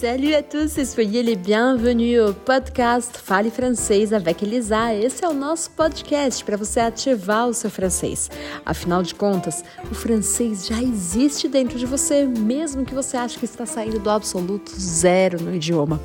[0.00, 4.94] Salut à tous soyez les bienvenus au podcast Fale Francês avec Elisa.
[4.94, 8.30] Esse é o nosso podcast para você ativar o seu francês.
[8.64, 13.44] Afinal de contas, o francês já existe dentro de você, mesmo que você ache que
[13.44, 16.00] está saindo do absoluto zero no idioma.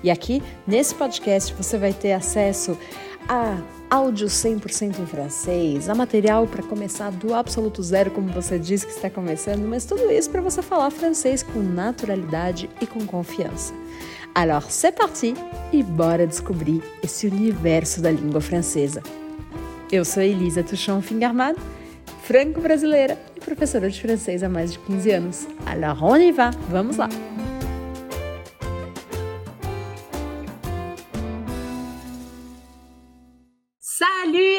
[0.00, 2.78] E aqui, nesse podcast, você vai ter acesso
[3.28, 3.58] a
[3.90, 8.92] áudio 100% em francês, a material para começar do absoluto zero, como você disse que
[8.92, 13.74] está começando, mas tudo isso para você falar francês com naturalidade e com confiança.
[14.32, 15.34] Alors, c'est parti
[15.72, 19.02] e bora descobrir esse universo da língua francesa.
[19.90, 21.56] Eu sou Elisa Tuchon Fingerman,
[22.22, 25.48] franco-brasileira e professora de francês há mais de 15 anos.
[25.66, 26.50] Alors, on y va!
[26.70, 27.08] Vamos lá!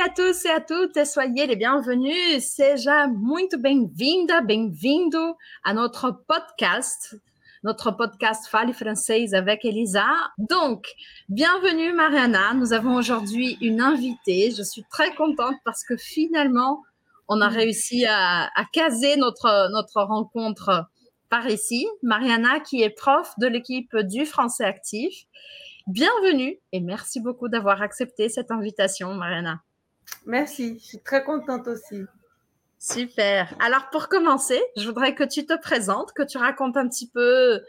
[0.04, 2.44] A tous e a toutes, soyez les bienvenus.
[2.44, 7.16] Seja muito bem-vinda, bem-vindo a notre podcast,
[7.64, 10.08] notre podcast Fale Française avec Elisa.
[10.40, 10.88] Donc,
[11.30, 12.56] bienvenue Mariana.
[12.56, 14.50] Nous avons aujourd'hui une invitée.
[14.50, 16.82] Je suis très contente parce que finalement,
[17.28, 20.88] on a réussi à, à caser notre, notre rencontre
[21.30, 21.88] par ici.
[22.02, 25.14] Mariana, qui est prof de l'équipe du français actif
[25.86, 29.62] Bienvenue et merci beaucoup d'avoir accepté cette invitation, Mariana.
[30.26, 32.04] Merci, je suis très contente aussi.
[32.80, 33.56] Super.
[33.60, 37.62] Alors pour commencer, je voudrais que tu te présentes, que tu racontes un petit peu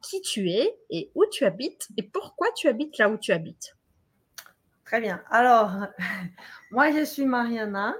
[0.00, 3.76] qui tu es et où tu habites et pourquoi tu habites là où tu habites.
[4.84, 5.22] Très bien.
[5.30, 5.72] Alors,
[6.70, 7.94] moi je suis Mariana.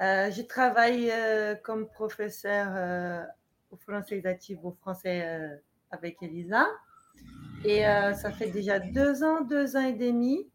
[0.00, 3.22] Euh, je travaille euh, comme professeur euh,
[3.70, 4.22] au français
[4.62, 6.66] au français avec Elisa.
[7.64, 10.48] Et ça fait déjà deux ans, deux ans et demi.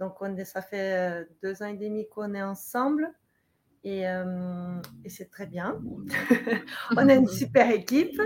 [0.00, 3.12] Donc, on ça fait euh, deux ans et demi qu'on est ensemble.
[3.84, 5.78] Et, euh, et c'est très bien.
[6.96, 8.20] on a une super équipe.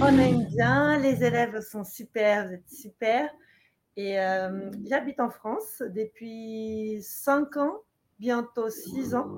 [0.00, 0.98] On aime bien.
[0.98, 2.48] Les élèves sont super.
[2.48, 3.30] Vous êtes super.
[3.96, 7.82] Et euh, j'habite en France depuis cinq ans,
[8.18, 9.30] bientôt six ans.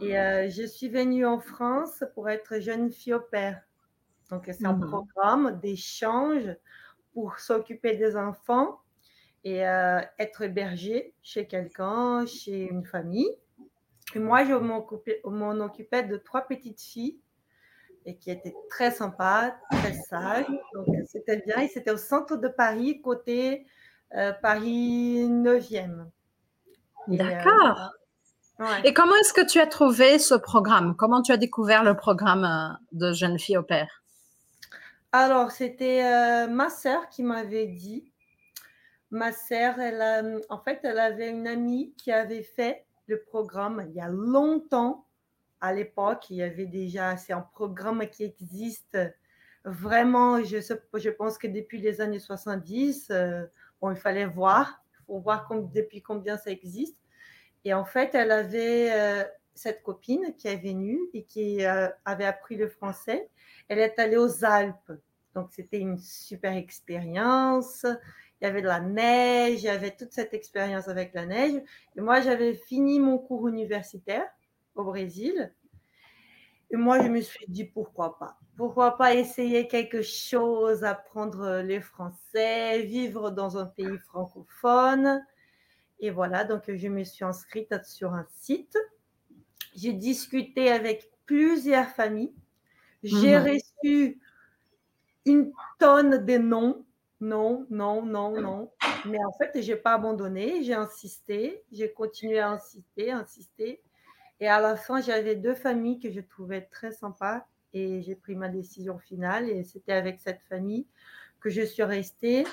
[0.00, 3.62] Et euh, je suis venue en France pour être jeune fille au père.
[4.30, 4.80] Donc, c'est un Mhm.
[4.88, 6.56] programme d'échange
[7.14, 8.80] pour s'occuper des enfants
[9.44, 13.30] et euh, être hébergé chez quelqu'un, chez une famille.
[14.14, 17.20] Et moi, je m'occupais m'en occupais de trois petites filles
[18.06, 20.46] et qui étaient très sympas, très sages.
[20.74, 21.58] Donc, c'était bien.
[21.58, 23.66] Et c'était au centre de Paris, côté
[24.14, 26.06] euh, Paris 9e.
[27.10, 27.90] Et, euh, D'accord.
[28.58, 28.66] ouais.
[28.84, 30.96] Et comment est-ce que tu as trouvé ce programme?
[30.96, 34.02] Comment tu as découvert le programme de jeune fille au père?
[35.12, 38.07] Alors, c'était ma sœur qui m'avait dit.
[39.10, 43.84] Ma sœur, elle a, en fait, elle avait une amie qui avait fait le programme
[43.88, 45.06] il y a longtemps.
[45.60, 48.98] À l'époque, il y avait déjà, c'est un programme qui existe
[49.64, 53.44] vraiment, je, pense que depuis les années 70, euh,
[53.80, 56.96] bon, il fallait voir, il faut voir depuis combien ça existe.
[57.64, 62.24] Et en fait, elle avait euh, cette copine qui est venue et qui euh, avait
[62.24, 63.28] appris le français.
[63.68, 64.92] Elle est allée aux Alpes.
[65.34, 67.84] Donc, c'était une super expérience.
[68.40, 71.60] Il y avait de la neige, il y avait toute cette expérience avec la neige.
[71.96, 74.26] Et moi, j'avais fini mon cours universitaire
[74.74, 75.52] au Brésil.
[76.70, 78.38] Et moi, je me suis dit, pourquoi pas?
[78.56, 85.24] Pourquoi pas essayer quelque chose, apprendre le français, vivre dans un pays francophone?
[86.00, 88.76] Et voilà, donc je me suis inscrite sur un site.
[89.74, 92.34] J'ai discuté avec plusieurs familles.
[93.02, 93.44] J'ai Mhm.
[93.84, 94.20] reçu
[95.24, 96.84] une tonne de noms.
[97.20, 98.70] Non, non, non, non.
[99.06, 100.62] Mais en fait, je n'ai pas abandonné.
[100.62, 101.62] J'ai insisté.
[101.72, 103.82] J'ai continué à insister, insister.
[104.40, 107.44] Et à la fin, j'avais deux familles que je trouvais très sympas.
[107.74, 109.48] Et j'ai pris ma décision finale.
[109.48, 110.86] Et c'était avec cette famille
[111.40, 112.44] que je suis restée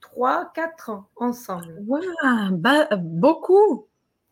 [0.00, 1.82] trois, quatre ans ensemble.
[1.86, 2.02] Waouh,
[2.52, 3.88] bah, beaucoup,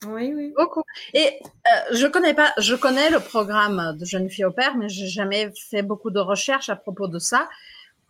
[0.06, 0.52] Oui, oui.
[0.56, 0.82] beaucoup.
[1.14, 4.88] Et euh, je connais pas, je connais le programme de jeune fille au père, mais
[4.88, 7.48] j'ai jamais fait beaucoup de recherches à propos de ça.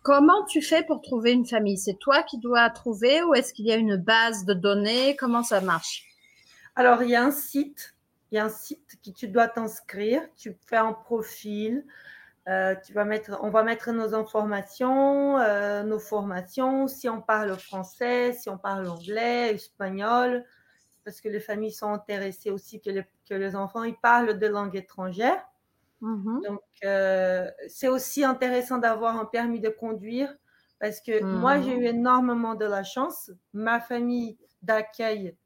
[0.05, 1.79] Comment tu fais pour trouver une famille?
[1.79, 5.15] C'est toi qui dois trouver ou est-ce qu'il y a une base de données?
[5.15, 6.03] Comment ça marche?
[6.75, 7.95] Alors, il y a un site,
[8.29, 11.83] il y a un site qui tu dois t'inscrire, tu fais un profil,
[12.47, 17.57] euh, tu vas mettre, on va mettre nos informations, euh, nos formations, si on parle
[17.57, 20.45] français, si on parle anglais, espagnol,
[21.03, 24.45] parce que les familles sont intéressées aussi que les, que les enfants ils parlent de
[24.45, 25.43] langues étrangères.
[26.05, 26.47] Mhm.
[26.47, 30.35] Donc, euh, c'est aussi intéressant d'avoir un permis de conduire
[30.79, 33.31] parce que moi, j'ai eu énormément de la chance.
[33.53, 35.37] Ma famille d'accueil,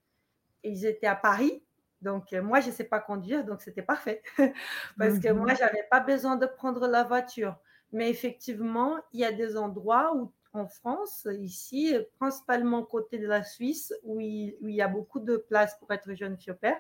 [0.64, 1.64] ils étaient à Paris.
[2.02, 4.22] Donc, euh, moi, je ne sais pas conduire, donc c'était parfait.
[4.98, 5.44] parce que Mhm.
[5.46, 7.58] moi, je n'avais pas besoin de prendre la voiture.
[7.92, 13.44] Mais effectivement, il y a des endroits où en France, ici, principalement côté de la
[13.44, 16.56] Suisse, où il, où il y a beaucoup de places pour être jeune fille au
[16.56, 16.78] père,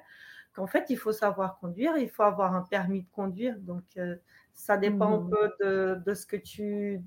[0.53, 3.57] qu'en fait, il faut savoir conduire, il faut avoir un permis de conduire.
[3.59, 4.15] Donc, euh,
[4.53, 5.37] ça dépend un Mhm.
[5.37, 7.01] peu de, de ce que tu,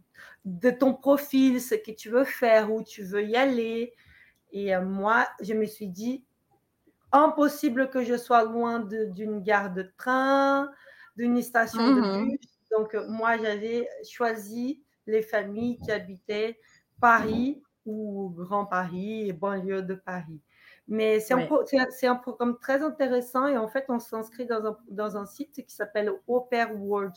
[0.45, 3.95] de ton profil, ce que tu veux faire, où tu veux y aller.
[4.53, 6.27] Et euh, moi, je me suis dit,
[7.13, 10.71] impossible que je sois loin d'une gare de train,
[11.17, 12.31] d'une station de Mhm.
[12.31, 12.39] bus.
[12.71, 16.59] Donc, euh, moi, j'avais choisi les familles qui habitaient
[17.01, 20.41] Paris ou Grand Paris et banlieue de Paris.
[20.89, 21.47] Mais c'est un, Ouais.
[22.23, 26.13] programme très intéressant et en fait, on s'inscrit dans un, dans un site qui s'appelle
[26.27, 26.47] Au
[26.77, 27.15] World.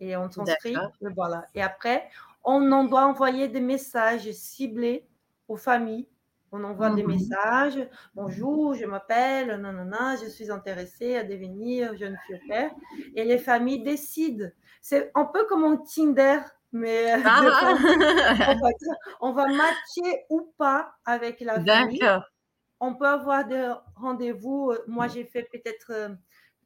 [0.00, 0.76] Et on s'inscrit,
[1.14, 1.46] voilà.
[1.54, 2.08] Et après,
[2.44, 5.08] on en doit envoyer des messages ciblés
[5.48, 6.08] aux familles.
[6.52, 7.08] On envoie des Mhm.
[7.08, 7.88] messages.
[8.14, 12.70] Bonjour, je m'appelle, nanana, je suis intéressée à devenir jeune fille au père.
[13.14, 14.48] Et les familles décident.
[14.80, 16.40] C'est un peu comme un Tinder,
[16.72, 17.40] mais Ah.
[18.48, 18.68] On va,
[19.20, 21.98] on va matcher ou pas avec la famille.
[22.00, 22.24] d'accord.
[22.80, 24.70] On peut avoir des rendez-vous.
[24.72, 26.08] Euh, Moi, j'ai fait peut-être euh,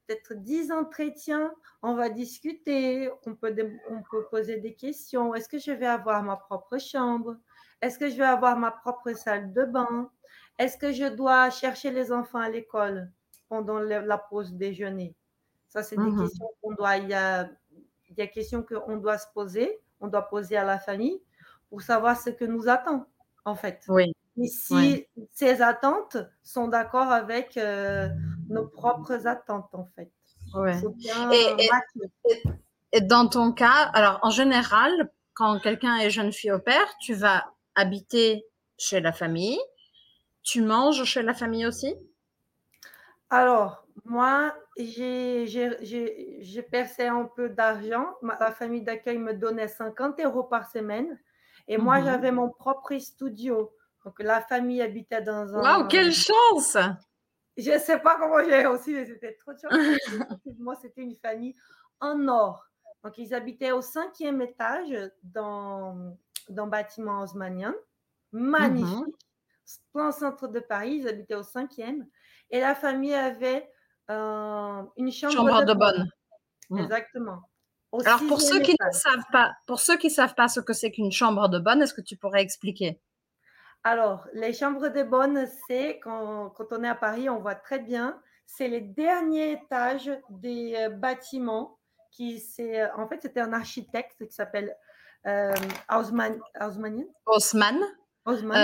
[0.06, 1.52] peut-être 10 entretiens.
[1.82, 3.10] On va discuter.
[3.26, 5.34] On peut, dé- on peut poser des questions.
[5.34, 7.36] Est-ce que je vais avoir ma propre chambre?
[7.80, 10.10] Est-ce que je vais avoir ma propre salle de bain?
[10.58, 13.10] Est-ce que je dois chercher les enfants à l'école
[13.48, 15.14] pendant le- la pause déjeuner?
[15.68, 16.22] Ça, c'est des Mhm.
[16.22, 16.96] questions qu'on doit.
[16.96, 17.48] Il y a
[18.10, 19.80] des questions qu'on doit se poser.
[20.00, 21.22] On doit poser à la famille
[21.70, 23.06] pour savoir ce que nous attend,
[23.44, 23.84] en fait.
[23.88, 28.08] Oui, Et si ces attentes sont d'accord avec euh,
[28.48, 30.10] nos propres attentes, en fait.
[30.54, 30.80] Ouais.
[30.96, 32.42] bien Et, et, matcher.
[32.92, 37.14] et dans ton cas, alors en général, quand quelqu'un est jeune fille au père, tu
[37.14, 38.46] vas habiter
[38.78, 39.58] chez la famille.
[40.42, 41.94] Tu manges chez la famille aussi?
[43.28, 48.06] Alors, moi, j'ai j'ai- j'ai- j'ai percé un peu d'argent.
[48.22, 51.18] La famille d'accueil me donnait 50 euros par semaine.
[51.68, 52.04] Et moi, Mhm.
[52.06, 53.72] j'avais mon propre studio.
[54.04, 55.86] Donc, la famille habitait dans Waouh, un...
[55.86, 56.76] quelle chance
[57.56, 59.70] Je ne sais pas comment j'ai réussi, mais c'était trop de chance.
[60.34, 61.54] Effectivement, c'était une famille
[62.00, 62.64] en or.
[63.04, 66.16] Donc, ils habitaient au cinquième étage dans,
[66.48, 67.74] dans le bâtiment haussmannien.
[68.32, 68.90] Magnifique.
[68.90, 69.12] Mhm.
[69.92, 71.00] Plein centre de Paris.
[71.02, 72.06] Ils habitaient au cinquième.
[72.50, 73.70] Et la famille avait
[74.10, 76.10] euh, une chambre, Chambre de de bonne.
[76.70, 76.80] bonne.
[76.80, 77.42] Exactement.
[77.92, 80.72] Au Alors pour ceux qui ne savent pas, pour ceux qui savent pas ce que
[80.72, 83.00] c'est qu'une chambre de bonne, est-ce que tu pourrais expliquer?
[83.82, 87.78] Alors, les chambres de bonne, c'est quand, quand on est à Paris, on voit très
[87.78, 91.78] bien, c'est les derniers étages des euh, bâtiments
[92.10, 94.76] qui, c'est, euh, en fait, c'était un architecte qui s'appelle
[95.26, 95.52] euh,
[95.90, 97.04] Haussmann Haussmann.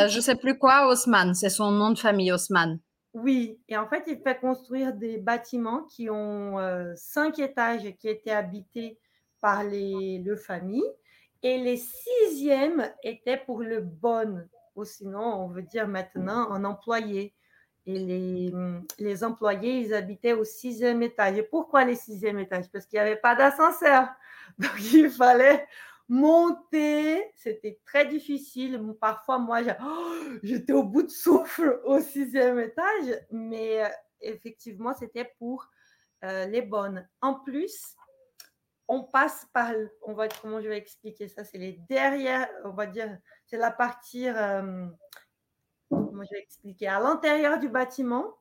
[0.05, 2.79] euh, Je sais plus quoi, Haussmann, c'est son nom de famille, Haussmann.
[3.15, 8.09] Oui, et en fait, il fait construire des bâtiments qui ont euh, cinq étages qui
[8.09, 8.99] étaient habités
[9.41, 10.85] par les, le famille,
[11.43, 14.47] et les sixièmes étaient pour le bon,
[14.77, 17.35] ou sinon, on veut dire maintenant, un employé.
[17.89, 18.53] Et les,
[18.99, 21.39] les employés, ils habitaient au sixième étage.
[21.39, 22.69] Et pourquoi les sixième étages?
[22.73, 24.09] Parce qu'il n'y avait pas d'ascenseur.
[24.59, 25.67] Donc, il fallait
[26.09, 27.23] monter.
[27.37, 28.83] C'était très difficile.
[29.01, 33.21] Parfois, moi, oh, j'étais au bout de souffle au sixième étage.
[33.31, 33.89] Mais euh,
[34.21, 35.69] effectivement, c'était pour
[36.25, 37.09] euh, les bonnes.
[37.21, 37.95] En plus,
[38.89, 39.73] on passe par,
[40.03, 43.71] on va, comment je vais expliquer ça C'est les derrière, on va dire, c'est la
[43.71, 44.87] partie, euh,
[45.91, 48.37] comment je vais expliquer, à l'intérieur du bâtiment.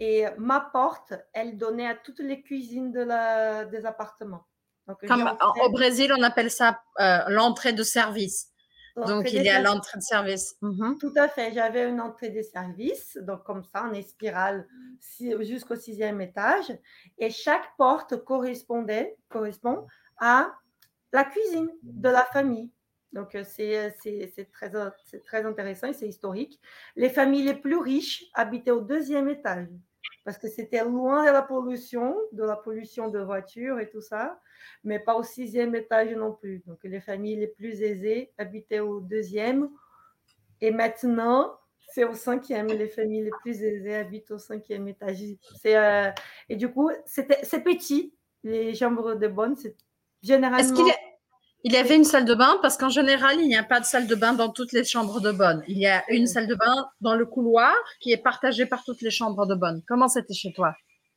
[0.00, 4.46] Et ma porte, elle donnait à toutes les cuisines de la, des appartements.
[4.86, 8.47] Donc, Comme j'entrais- au Brésil, on appelle ça euh, l'entrée de service.
[9.06, 10.56] Donc il est à l'entrée de service.
[10.62, 10.98] Mhm.
[10.98, 11.52] Tout à fait.
[11.52, 14.66] J'avais une entrée des services, donc comme ça, en spirale
[15.40, 16.72] jusqu'au sixième étage.
[17.18, 19.86] Et chaque porte correspondait, correspond
[20.18, 20.52] à
[21.12, 22.70] la cuisine de la famille.
[23.12, 24.70] Donc euh, c'est c'est- c'est très,
[25.06, 26.60] c'est très intéressant et c'est historique.
[26.96, 29.68] Les familles les plus riches habitaient au deuxième étage
[30.24, 34.40] parce que c'était loin de la pollution, de la pollution de voitures et tout ça,
[34.84, 36.62] mais pas au sixième étage non plus.
[36.66, 39.70] Donc les familles les plus aisées habitaient au deuxième
[40.60, 41.58] et maintenant,
[41.92, 42.66] c'est au cinquième.
[42.66, 45.22] Les familles les plus aisées habitent au cinquième étage.
[45.66, 46.10] Euh,
[46.48, 48.14] et du coup, c'était, c'est petit.
[48.44, 49.76] Les chambres de bonne, c'est
[50.22, 50.58] généralement.
[50.58, 50.86] Est-ce qu'il
[51.64, 53.84] il y avait une salle de bain Parce qu'en général, il n'y a pas de
[53.84, 55.62] salle de bain dans toutes les chambres de bonne.
[55.68, 59.02] Il y a une salle de bain dans le couloir qui est partagée par toutes
[59.02, 59.82] les chambres de bonne.
[59.86, 60.74] Comment c'était chez toi?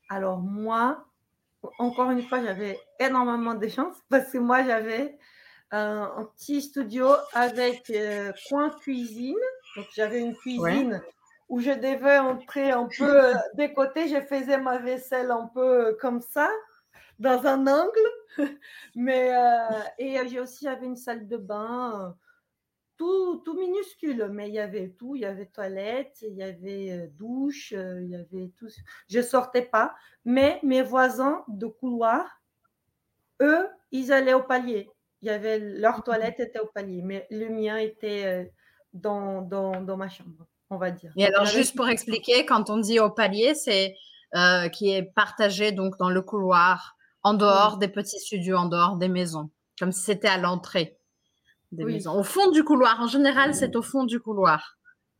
[0.09, 1.05] Alors moi,
[1.77, 5.17] encore une fois, j'avais énormément de chance parce que moi, j'avais
[5.71, 9.35] un, un petit studio avec euh, coin cuisine.
[9.75, 11.01] Donc j'avais une cuisine
[11.51, 14.07] où je devais entrer un peu euh, des côtés.
[14.07, 16.49] Je faisais ma vaisselle un peu euh, comme ça,
[17.21, 18.09] dans un angle.
[18.95, 22.09] Mais euh, et j'ai aussi j'avais une salle de bain.
[22.09, 22.11] euh,
[23.01, 25.15] tout, tout minuscule, mais il y avait tout.
[25.15, 28.67] Il y avait toilette, il y avait euh, douche, euh, il y avait tout.
[29.09, 32.43] Je sortais pas, mais mes voisins de couloir,
[33.41, 34.87] eux, ils allaient au palier.
[35.23, 38.45] Il y avait leur mmh toilette était au palier, mais le mien était euh,
[38.93, 41.11] dans, dans, dans ma chambre, on va dire.
[41.17, 43.95] Et alors, juste pour expliquer, quand on dit au palier, c'est
[44.71, 49.07] qui est partagé donc dans le couloir, en dehors des petits studios, en dehors des
[49.07, 49.49] maisons,
[49.79, 50.97] comme si c'était à l'entrée
[51.71, 52.19] des maisons.
[52.19, 54.77] Au fond du couloir, en général, c'est au fond du couloir.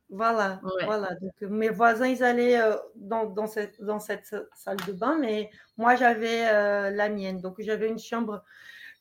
[0.10, 1.16] Voilà, voilà.
[1.22, 5.50] Donc, mes voisins, ils allaient euh, dans, dans, cette, dans cette salle de bain, mais
[5.78, 7.40] moi, j'avais euh, la mienne.
[7.40, 8.44] Donc, j'avais une chambre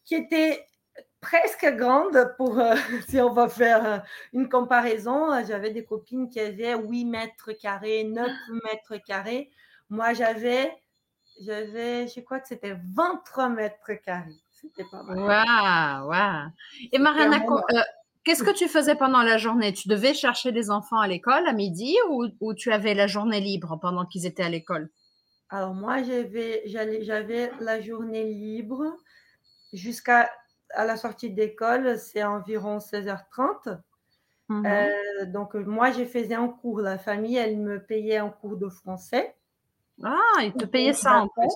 [0.04, 0.64] qui était
[1.21, 2.76] presque grande pour, euh,
[3.09, 5.45] si on va faire une comparaison.
[5.45, 8.30] J'avais des copines qui avaient 8 mètres carrés, 9
[8.64, 9.50] mètres carrés.
[9.88, 10.71] Moi, j'avais,
[11.40, 14.37] j'avais, je crois que c'était 23 mètres carrés.
[14.52, 15.18] C'était pas mal.
[15.18, 16.50] Waouh, waouh.
[16.92, 17.80] Et Mariana, euh,
[18.25, 19.73] qu'est-ce que tu faisais pendant la journée?
[19.73, 23.78] Tu devais chercher les enfants à l'école à midi ou, tu avais la journée libre
[23.80, 24.90] pendant qu'ils étaient à l'école?
[25.49, 28.85] Alors moi, j'avais, j'avais la journée libre
[29.73, 30.30] jusqu'à
[30.75, 33.80] à la sortie d'école, c'est environ 16h30.
[34.49, 34.66] Mhm.
[34.66, 36.80] Euh, donc moi, je faisais un cours.
[36.80, 39.35] La famille, elle me payait un cours de français.
[40.02, 41.54] Ah, ils te payaient ça en plus.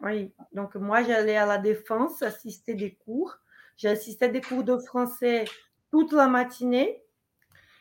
[0.00, 3.38] Oui, donc moi j'allais à la défense assister des cours.
[3.76, 5.44] J'assistais des cours de français
[5.90, 7.02] toute la matinée.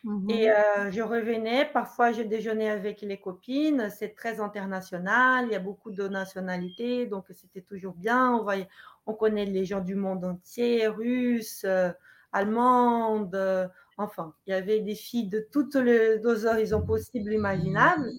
[0.04, 0.30] Mhm.
[0.30, 5.56] Et euh, je revenais, parfois je déjeunais avec les copines, c'est très international, il y
[5.56, 8.32] a beaucoup de nationalités, donc c'était toujours bien.
[8.34, 8.70] On, voyait,
[9.06, 11.92] on connaît les gens du monde entier, russes, euh,
[12.32, 13.68] allemandes, euh,
[13.98, 18.10] enfin, il y avait des filles de toutes les horizons possibles, imaginables.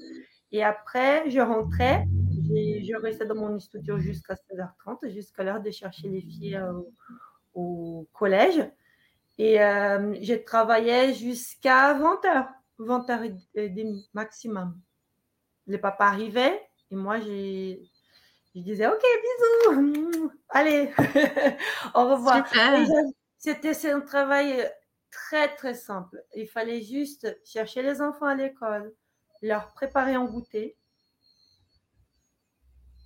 [0.53, 2.07] Et après, je rentrais
[2.55, 6.73] je restais dans mon studio jusqu'à 16h30, jusqu'à l'heure de chercher les filles euh,
[7.55, 8.63] au, collège.
[9.39, 12.49] Et euh, j'ai travaillé jusqu'à 20h,
[12.81, 14.79] 20h30 maximum.
[15.67, 17.77] Les papas arrivaient et moi, je
[18.55, 19.03] disais OK,
[19.71, 20.91] bisous, allez,
[21.95, 22.47] au revoir.
[23.37, 24.69] C'était un travail
[25.11, 26.25] très, très simple.
[26.35, 28.93] Il fallait juste chercher les enfants à l'école,
[29.43, 30.77] leur préparer un goûter,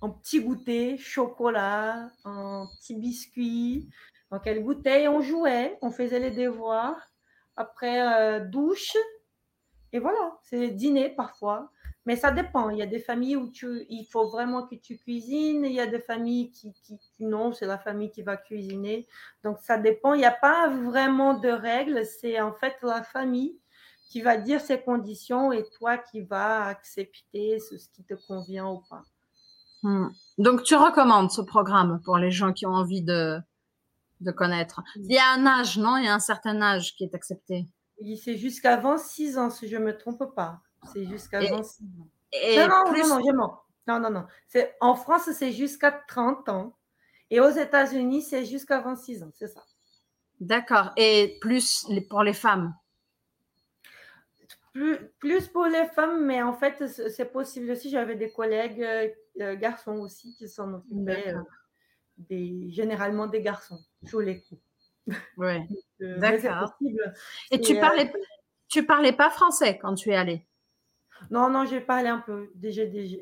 [0.03, 3.89] un petit goûter, chocolat, un petit biscuit.
[4.31, 6.99] Donc, elle goûtait et on jouait, on faisait les devoirs.
[7.55, 8.97] Après, euh, douche.
[9.93, 11.71] Et voilà, c'est dîner parfois.
[12.05, 12.69] Mais ça dépend.
[12.69, 15.63] Il y a des familles où tu, il faut vraiment que tu cuisines.
[15.63, 19.07] Il y a des familles qui, qui non, c'est la famille qui va cuisiner.
[19.43, 20.15] Donc, ça dépend.
[20.15, 22.05] Il n'y a pas vraiment de règles.
[22.05, 23.57] C'est en fait la famille
[24.09, 28.81] qui va dire ses conditions et toi qui vas accepter ce qui te convient ou
[28.89, 29.03] pas.
[29.81, 30.09] Hmm.
[30.37, 33.39] Donc, tu recommandes ce programme pour les gens qui ont envie de,
[34.21, 34.81] de connaître.
[34.95, 35.97] Il y a un âge, non?
[35.97, 37.65] Il y a un certain âge qui est accepté.
[38.01, 40.61] Oui, c'est jusqu'à 26 ans, si je ne me trompe pas.
[40.91, 42.07] C'est jusqu'à 26 ans.
[42.57, 43.57] non, non, non, non,
[43.87, 44.25] non, non, non.
[44.79, 46.77] En France, c'est jusqu'à 30 ans.
[47.29, 49.63] Et aux États-Unis, c'est jusqu'à 26 ans, c'est ça.
[50.39, 50.91] D'accord.
[50.97, 52.73] Et plus pour les femmes?
[54.73, 57.89] Plus, pour les femmes, mais en fait, c'est possible aussi.
[57.89, 59.07] J'avais des collègues euh,
[59.41, 61.41] euh, garçons aussi qui s'en occupaient, euh,
[62.17, 64.61] des, généralement des garçons, tous les coups.
[65.37, 65.57] Oui,
[65.99, 66.75] d'accord.
[67.51, 68.11] Et tu parlais,
[68.67, 70.47] tu parlais pas français quand tu es allée?
[71.29, 72.51] Non, non, j'ai parlé un peu.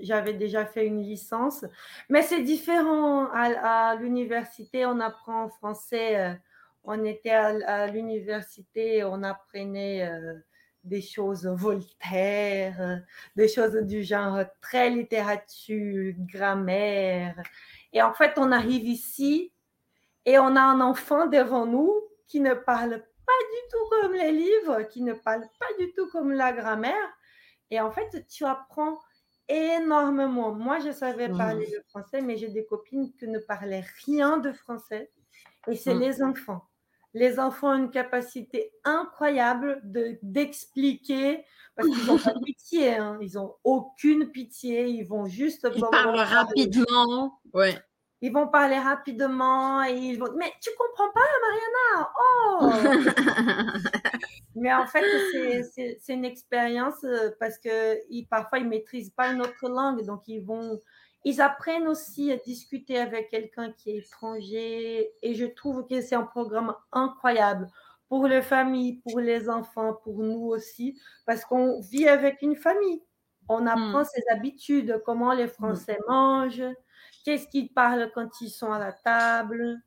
[0.02, 1.66] J'avais déjà fait une licence,
[2.10, 3.30] mais c'est différent.
[3.32, 6.40] À, l'université, on apprend français.
[6.84, 10.10] On était à, l'université, on apprenait
[10.84, 13.04] des choses Voltaire,
[13.36, 17.42] des choses du genre très littérature, grammaire.
[17.94, 19.52] Et en fait, on arrive ici
[20.26, 21.94] et on a un enfant devant nous
[22.28, 26.08] qui ne parle pas du tout comme les livres, qui ne parle pas du tout
[26.12, 27.18] comme la grammaire.
[27.70, 29.00] Et en fait, tu apprends
[29.48, 30.54] énormément.
[30.54, 31.38] Moi, je savais mmh.
[31.38, 35.12] parler le français, mais j'ai des copines qui ne parlaient rien de français.
[35.68, 36.00] Et c'est mmh.
[36.00, 36.71] les enfants
[37.14, 43.18] les enfants ont une capacité incroyable de d'expliquer parce qu'ils n'ont pas de pitié, hein.
[43.22, 45.68] ils n'ont aucune pitié, ils vont juste.
[45.74, 47.78] Ils parlent rapidement, ouais.
[48.24, 50.28] Ils vont parler rapidement et ils vont.
[50.38, 52.10] Mais tu comprends pas, Mariana?
[52.20, 53.80] Oh
[54.56, 55.04] Mais en fait,
[55.74, 60.22] c'est une expérience euh, parce que ils, parfois ils maîtrisent pas une autre langue, donc
[60.28, 60.80] ils vont
[61.24, 66.16] ils apprennent aussi à discuter avec quelqu'un qui est étranger et je trouve que c'est
[66.16, 67.70] un programme incroyable
[68.10, 73.02] pour les familles, pour les enfants, pour nous aussi, parce qu'on vit avec une famille.
[73.48, 74.06] On apprend hmm.
[74.06, 76.12] ses habitudes, comment les Français hmm.
[76.12, 76.76] mangent,
[77.24, 79.80] qu'est-ce qu'ils parlent quand ils sont à la table,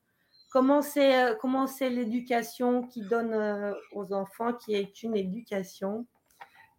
[0.50, 6.07] comment c'est euh, comment c'est l'éducation qui donne euh, aux enfants, qui est une éducation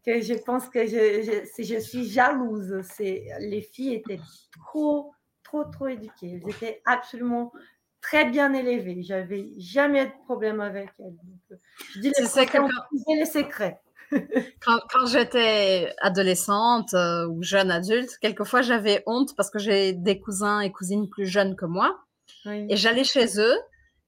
[0.05, 2.81] que je pense que je, je, je suis jalouse.
[2.83, 4.19] C'est les filles étaient
[4.53, 6.39] trop trop trop éduquées.
[6.41, 7.51] Elles étaient absolument
[8.01, 9.01] très bien élevées.
[9.03, 11.15] J'avais jamais de problème avec elles.
[11.15, 11.59] Donc,
[11.93, 12.69] je dis les, secrets, quand...
[13.15, 13.81] les secrets.
[14.61, 20.19] quand, quand j'étais adolescente euh, ou jeune adulte, quelquefois j'avais honte parce que j'ai des
[20.19, 21.99] cousins et cousines plus jeunes que moi.
[22.45, 22.67] Oui.
[22.69, 23.55] Et j'allais chez eux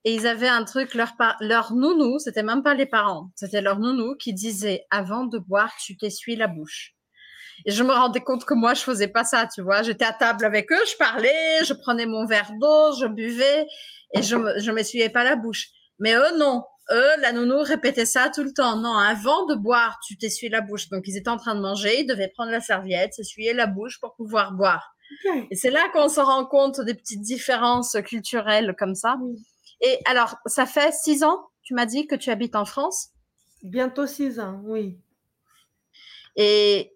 [0.08, 1.12] et ils avaient un truc, leur,
[1.42, 5.74] leur nounou, c'était même pas les parents, c'était leur nounou qui disait avant de boire,
[5.84, 6.94] tu t'essuies la bouche.
[7.66, 9.84] Et je me rendais compte que moi, je faisais pas ça, tu vois.
[9.84, 13.68] J'étais à table avec eux, je parlais, je prenais mon verre d'eau, je buvais
[14.14, 15.68] et je, je m'essuyais pas la bouche.
[16.00, 16.64] Mais eux, non.
[16.90, 18.78] Eux, la nounou répétait ça tout le temps.
[18.78, 20.88] Non, avant de boire, tu t'essuies la bouche.
[20.88, 24.00] Donc, ils étaient en train de manger, ils devaient prendre la serviette, s'essuyer la bouche
[24.00, 24.96] pour pouvoir boire.
[25.52, 29.18] Et c'est là qu'on se rend compte des petites différences culturelles comme ça.
[29.22, 29.36] Oui.
[29.82, 33.10] Et alors, ça fait six ans, tu m'as dit que tu habites en France?
[33.64, 35.00] Bientôt six ans, oui.
[36.36, 36.96] Et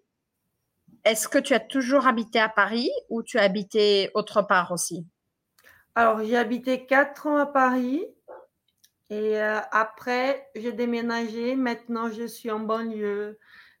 [1.04, 5.06] est-ce que tu as toujours habité à Paris ou tu as habité autre part aussi?
[5.94, 8.04] Alors, j'ai habité quatre ans à Paris.
[9.10, 11.54] Et euh, après, j'ai déménagé.
[11.54, 13.38] Maintenant, je suis en banlieue.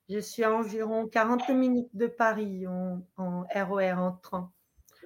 [0.08, 4.52] Je suis à environ 40 minutes de Paris en, en RER, en train.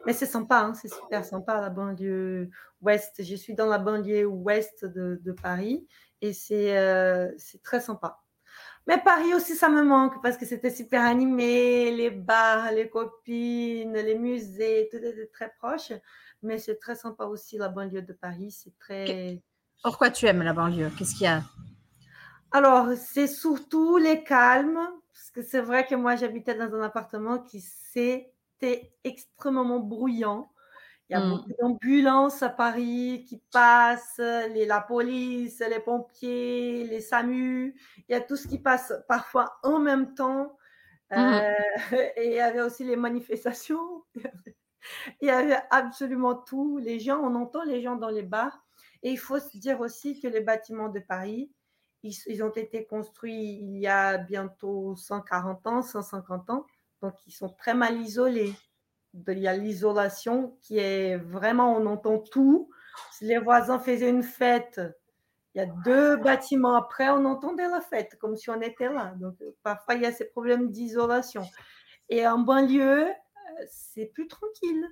[0.07, 2.49] Mais c'est sympa, hein, c'est super sympa la banlieue
[2.81, 3.23] ouest.
[3.23, 5.87] Je suis dans la banlieue ouest de, de Paris
[6.21, 7.31] et c'est euh,
[7.65, 8.23] très sympa.
[8.87, 13.95] Mais Paris aussi, ça me manque parce que c'était super animé, les bars, les copines,
[13.95, 15.93] les musées, tout était très proche.
[16.43, 18.53] Mais c'est très sympa aussi la banlieue de Paris.
[18.53, 19.43] C'est très.
[19.83, 20.91] Pourquoi tu aimes la banlieue?
[20.97, 21.43] Qu'est-ce qu'il y a?
[22.53, 24.79] Alors, c'est surtout les calmes.
[25.13, 30.51] Parce que c'est vrai que moi, j'habitais dans un appartement qui s'est c'était extrêmement bruyant.
[31.09, 31.31] Il y a mmh.
[31.31, 37.79] beaucoup d'ambulances à Paris qui passent, les, la police, les pompiers, les SAMU.
[38.09, 40.57] Il y a tout ce qui passe parfois en même temps.
[41.11, 41.17] Mmh.
[41.17, 41.55] Euh,
[42.17, 44.05] et il y avait aussi les manifestations.
[45.21, 46.79] il y avait absolument tout.
[46.79, 48.65] Les gens, on entend les gens dans les bars.
[49.03, 51.53] Et il faut se dire aussi que les bâtiments de Paris,
[52.03, 56.67] ils, ils ont été construits il y a bientôt 140 ans, 150 ans.
[57.07, 58.53] Donc, ils sont très mal isolés.
[59.29, 62.69] Il y a l'isolation qui est vraiment, on entend tout.
[63.13, 64.81] Si les voisins faisaient une fête,
[65.55, 69.15] il y a deux bâtiments après, on entendait la fête, comme si on était là.
[69.21, 71.45] Donc, parfois, il y a ces problèmes d'isolation.
[72.09, 73.07] Et en banlieue,
[73.69, 74.85] c'est plus tranquille.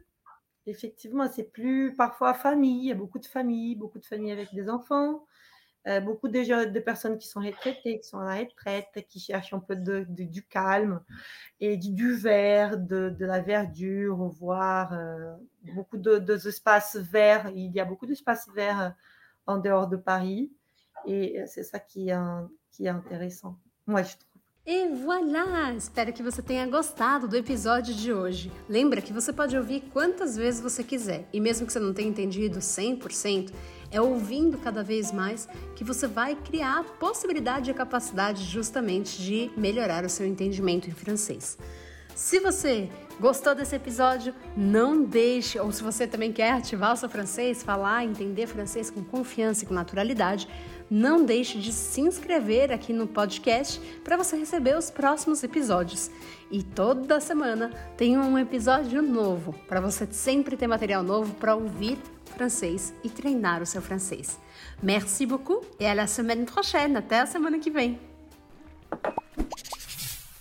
[0.67, 2.85] Effectivement, c'est plus parfois famille.
[2.85, 5.27] Il y a beaucoup de familles, beaucoup de familles avec des enfants.
[5.87, 9.53] Euh, beaucoup de, de, personnes qui sont retraitées, qui sont à la retraite, qui cherchent
[9.53, 11.03] un peu de, de, du calme
[11.61, 15.35] et du, du vert, de, la verdure, voir euh,
[15.75, 17.51] beaucoup d'espaces verts.
[17.55, 18.95] Il y a beaucoup d'espaces verts
[19.47, 20.51] en dehors de Paris
[21.07, 22.17] et c'est ça qui est,
[22.71, 23.59] qui est intéressant.
[23.87, 24.35] Moi, je trouve.
[24.67, 25.75] E voilà!
[25.75, 28.51] Espero que você tenha gostado do episódio de hoje.
[28.67, 32.09] Lembra que você pode ouvir quantas vezes você quiser, e mesmo que você não tenha
[32.09, 33.53] entendido 100%,
[33.95, 39.23] é ouvindo cada vez mais que você vai criar a possibilidade e a capacidade justamente
[39.23, 41.57] de melhorar o seu entendimento em francês.
[42.15, 42.89] Se você
[43.21, 48.05] gostou desse episódio, não deixe, ou se você também quer ativar o seu francês, falar,
[48.05, 50.49] entender francês com confiança e com naturalidade,
[50.91, 56.11] não deixe de se inscrever aqui no podcast para você receber os próximos episódios.
[56.51, 61.99] E toda semana tem um episódio novo para você sempre ter material novo para ouvir
[62.37, 64.39] francês e treinar o seu francês.
[64.83, 66.97] Merci beaucoup et à la semaine prochaine.
[66.97, 67.99] Até a semana que vem.